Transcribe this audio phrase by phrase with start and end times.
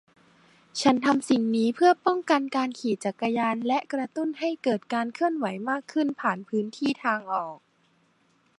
[0.81, 7.57] ฉันทำสิ่งนี้เพื่อป้องกันการขี่จักรยานและกระตุ้นให้เกิดการเคลื่อนไหวมากขึ้นผ่านพื้นที่ทางออก